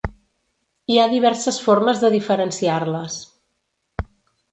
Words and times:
Hi 0.93 0.95
ha 1.01 1.03
diverses 1.11 1.59
formes 1.65 2.01
de 2.05 2.11
diferenciar-les. 2.15 3.19